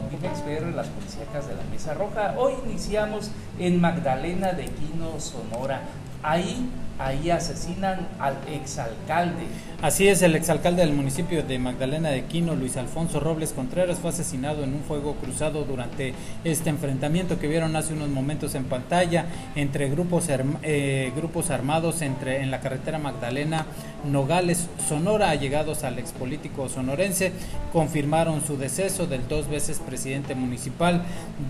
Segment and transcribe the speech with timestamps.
[0.00, 2.34] Notimex las policíacas de la Mesa Roja.
[2.38, 5.82] Hoy iniciamos en Magdalena de Quino, Sonora.
[6.22, 9.46] Ahí ahí asesinan al exalcalde.
[9.80, 14.10] Así es, el exalcalde del municipio de Magdalena de Quino, Luis Alfonso Robles Contreras, fue
[14.10, 19.26] asesinado en un fuego cruzado durante este enfrentamiento que vieron hace unos momentos en pantalla
[19.54, 20.26] entre grupos,
[20.62, 23.66] eh, grupos armados entre, en la carretera Magdalena
[24.04, 27.32] Nogales, Sonora, allegados al expolítico sonorense,
[27.72, 31.02] confirmaron su deceso del dos veces presidente municipal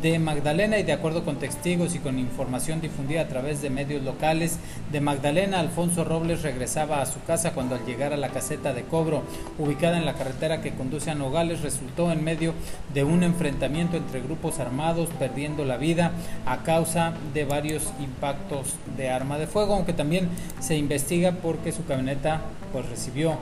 [0.02, 4.02] de Magdalena y de acuerdo con testigos y con información difundida a través de medios
[4.02, 4.58] locales
[4.90, 8.82] de Magdalena, Alfonso Robles regresaba a su casa cuando al llegar a la caseta de
[8.82, 9.22] cobro
[9.56, 12.54] ubicada en la carretera que conduce a Nogales resultó en medio
[12.92, 16.10] de un enfrentamiento entre grupos armados perdiendo la vida
[16.44, 21.84] a causa de varios impactos de arma de fuego, aunque también se investiga porque su
[21.84, 22.40] camioneta
[22.72, 23.36] pues recibió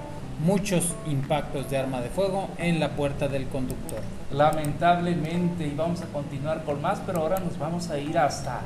[0.45, 4.01] muchos impactos de arma de fuego en la puerta del conductor.
[4.31, 8.61] Lamentablemente, y vamos a continuar con más, pero ahora nos vamos a ir hasta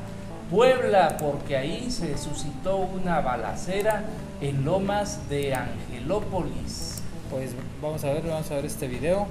[0.50, 4.02] Puebla, porque ahí se suscitó una balacera
[4.40, 7.00] en Lomas de Angelópolis.
[7.30, 9.28] Pues vamos a ver, vamos a ver este video.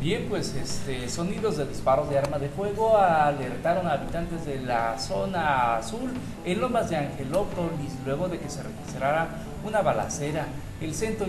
[0.00, 4.98] Bien, pues este, sonidos de disparos de arma de fuego alertaron a habitantes de la
[4.98, 6.12] zona azul
[6.46, 9.28] en Lomas de Angelópolis luego de que se registrara
[9.66, 10.46] una balacera.
[10.80, 11.26] El centro,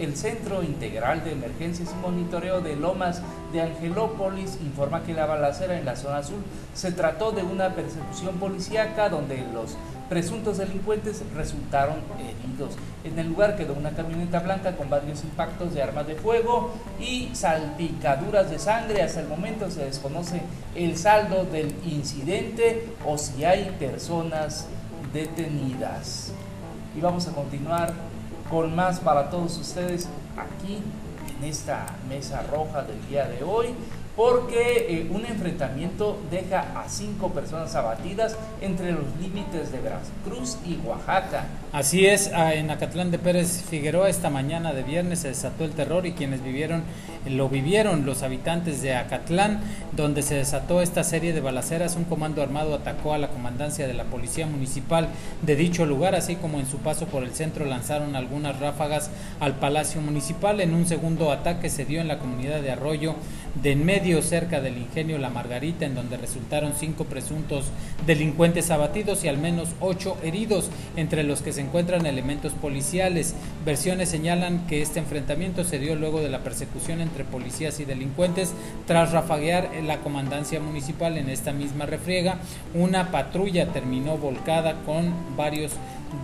[0.00, 5.78] el centro Integral de Emergencias y Monitoreo de Lomas de Angelópolis informa que la balacera
[5.78, 6.42] en la zona azul
[6.74, 9.76] se trató de una persecución policíaca donde los
[10.08, 12.74] presuntos delincuentes resultaron heridos.
[13.04, 17.30] En el lugar quedó una camioneta blanca con varios impactos de armas de fuego y
[17.34, 19.02] salpicaduras de sangre.
[19.02, 20.42] Hasta el momento se desconoce
[20.74, 24.66] el saldo del incidente o si hay personas
[25.12, 26.32] detenidas
[26.96, 28.07] y vamos a continuar
[28.50, 30.82] con más para todos ustedes aquí
[31.38, 33.74] en esta mesa roja del día de hoy
[34.18, 40.76] porque eh, un enfrentamiento deja a cinco personas abatidas entre los límites de Veracruz y
[40.84, 41.46] Oaxaca.
[41.70, 46.04] Así es, en Acatlán de Pérez Figueroa esta mañana de viernes se desató el terror
[46.04, 46.82] y quienes vivieron
[47.28, 49.60] lo vivieron los habitantes de Acatlán,
[49.92, 51.96] donde se desató esta serie de balaceras.
[51.96, 55.08] Un comando armado atacó a la comandancia de la Policía Municipal
[55.42, 59.56] de dicho lugar, así como en su paso por el centro lanzaron algunas ráfagas al
[59.56, 60.60] Palacio Municipal.
[60.60, 63.14] En un segundo ataque se dio en la comunidad de Arroyo
[63.62, 67.66] de en medio cerca del ingenio La Margarita, en donde resultaron cinco presuntos
[68.06, 73.34] delincuentes abatidos y al menos ocho heridos, entre los que se encuentran elementos policiales.
[73.64, 78.52] Versiones señalan que este enfrentamiento se dio luego de la persecución entre policías y delincuentes
[78.86, 82.38] tras rafaguear la comandancia municipal en esta misma refriega.
[82.74, 85.72] Una patrulla terminó volcada con varios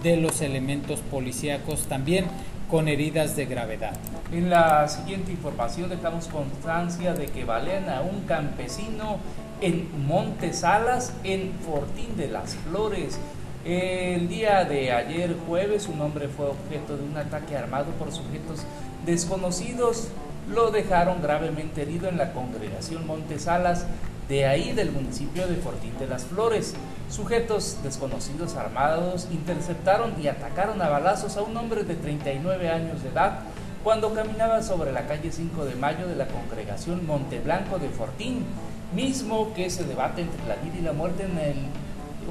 [0.03, 2.25] de los elementos policíacos también
[2.71, 3.95] con heridas de gravedad.
[4.33, 9.19] En la siguiente información dejamos constancia de que valen a un campesino
[9.61, 13.19] en Montesalas, en Fortín de las Flores.
[13.65, 18.65] El día de ayer jueves un hombre fue objeto de un ataque armado por sujetos
[19.07, 20.09] desconocidos.
[20.49, 23.87] Lo dejaron gravemente herido en la congregación Montesalas,
[24.29, 26.75] de ahí del municipio de Fortín de las Flores.
[27.11, 33.11] Sujetos desconocidos armados interceptaron y atacaron a balazos a un hombre de 39 años de
[33.11, 33.41] edad
[33.85, 38.47] cuando caminaba sobre la calle 5 de Mayo de la congregación Monteblanco de Fortín,
[38.95, 41.57] mismo que se debate entre la vida y la muerte en el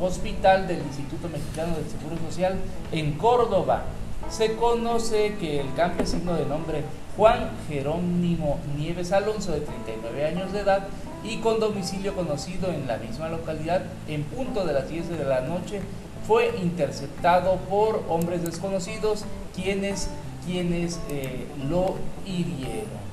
[0.01, 2.55] hospital del Instituto Mexicano del Seguro Social
[2.91, 3.83] en Córdoba.
[4.29, 6.83] Se conoce que el campesino de nombre
[7.15, 10.87] Juan Jerónimo Nieves Alonso, de 39 años de edad,
[11.23, 15.41] y con domicilio conocido en la misma localidad, en punto de las 10 de la
[15.41, 15.81] noche,
[16.27, 19.25] fue interceptado por hombres desconocidos
[19.55, 20.09] quienes,
[20.45, 21.95] quienes eh, lo
[22.25, 23.03] hirieron.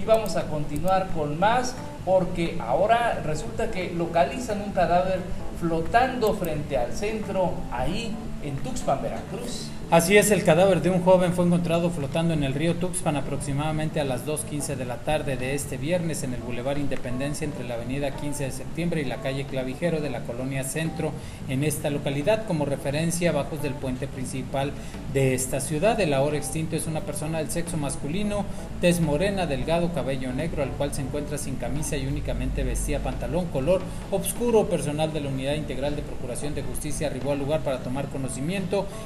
[0.00, 1.74] Y vamos a continuar con más
[2.04, 5.20] porque ahora resulta que localizan un cadáver
[5.60, 9.68] flotando frente al centro ahí en Tuxpan, Veracruz.
[9.90, 14.00] Así es, el cadáver de un joven fue encontrado flotando en el río Tuxpan aproximadamente
[14.00, 17.74] a las 2.15 de la tarde de este viernes en el Boulevard Independencia entre la
[17.74, 21.12] avenida 15 de septiembre y la calle Clavijero de la colonia Centro
[21.48, 22.46] en esta localidad.
[22.46, 24.72] Como referencia, bajos del puente principal
[25.12, 26.00] de esta ciudad.
[26.00, 28.46] El ahora extinto es una persona del sexo masculino,
[28.80, 33.46] tez morena, delgado, cabello negro, al cual se encuentra sin camisa y únicamente vestía pantalón
[33.46, 33.80] color
[34.10, 34.66] oscuro.
[34.68, 38.33] Personal de la Unidad Integral de Procuración de Justicia arribó al lugar para tomar conocimiento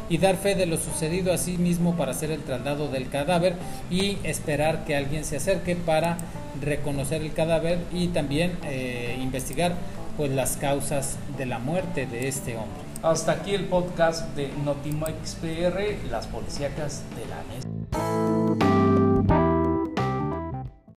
[0.09, 3.55] y dar fe de lo sucedido a sí mismo para hacer el traslado del cadáver
[3.91, 6.19] y esperar que alguien se acerque para
[6.61, 9.75] reconocer el cadáver y también eh, investigar
[10.17, 12.83] pues las causas de la muerte de este hombre.
[13.03, 18.88] Hasta aquí el podcast de Notimex PR, las policíacas de la mesa.